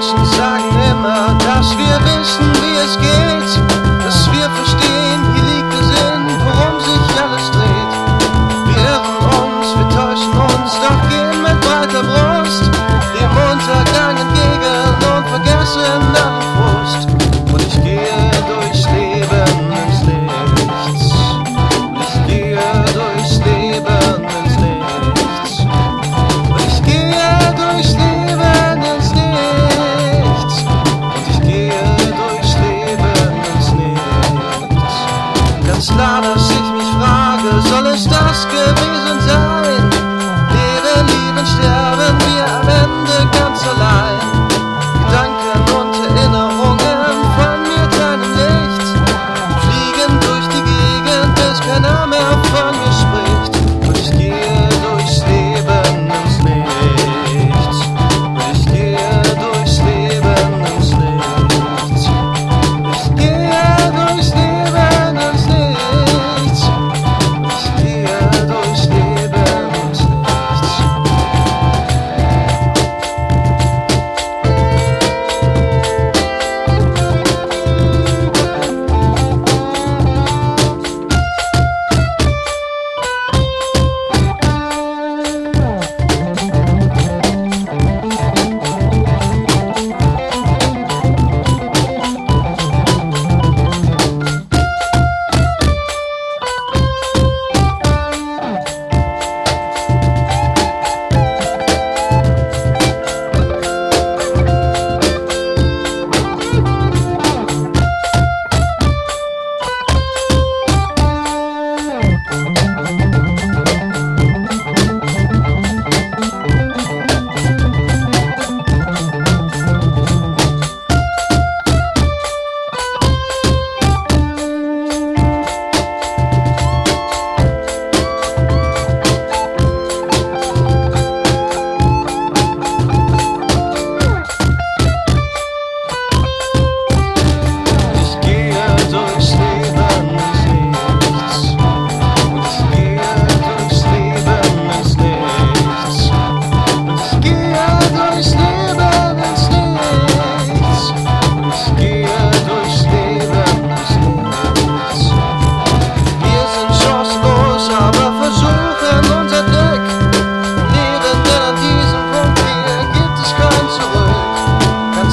Menschen 0.00 0.24
sagen 0.24 0.80
immer, 0.90 1.36
dass 1.44 1.76
wir 1.76 2.00
wissen, 2.06 2.50
wie 2.62 2.76
es 2.76 2.96
geht. 2.98 3.79
not 36.00 36.29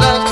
love. 0.00 0.27